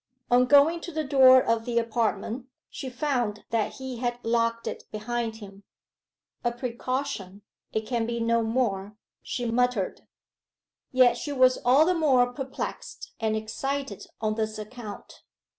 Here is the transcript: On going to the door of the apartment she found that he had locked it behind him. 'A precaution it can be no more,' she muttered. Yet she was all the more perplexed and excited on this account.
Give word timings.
On 0.31 0.47
going 0.47 0.81
to 0.81 0.91
the 0.91 1.03
door 1.03 1.43
of 1.43 1.63
the 1.65 1.77
apartment 1.77 2.47
she 2.71 2.89
found 2.89 3.45
that 3.51 3.73
he 3.73 3.97
had 3.97 4.17
locked 4.23 4.65
it 4.65 4.85
behind 4.91 5.35
him. 5.35 5.61
'A 6.43 6.53
precaution 6.53 7.43
it 7.71 7.81
can 7.85 8.07
be 8.07 8.19
no 8.19 8.41
more,' 8.41 8.97
she 9.21 9.45
muttered. 9.45 10.07
Yet 10.91 11.17
she 11.17 11.31
was 11.31 11.59
all 11.63 11.85
the 11.85 11.93
more 11.93 12.33
perplexed 12.33 13.11
and 13.19 13.35
excited 13.35 14.07
on 14.19 14.33
this 14.33 14.57
account. 14.57 15.21